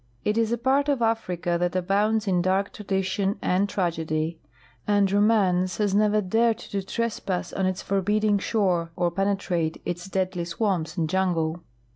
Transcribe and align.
It 0.25 0.35
is 0.35 0.51
a 0.51 0.57
part 0.57 0.89
of 0.89 1.03
Africa 1.03 1.57
that 1.59 1.75
abounds 1.75 2.25
in 2.27 2.41
dark 2.41 2.73
tradition 2.73 3.37
and 3.39 3.69
tragedy, 3.69 4.39
and 4.87 5.11
romance 5.11 5.77
has 5.77 5.93
never 5.93 6.21
dared 6.21 6.57
to 6.57 6.81
trespass 6.81 7.53
on 7.53 7.67
its 7.67 7.83
forbidding 7.83 8.39
shore 8.39 8.89
or 8.95 9.11
penetrate 9.11 9.79
its 9.85 10.07
deadly 10.09 10.41
s\vami)S 10.41 10.97
and 10.97 11.07
jungle. 11.07 11.61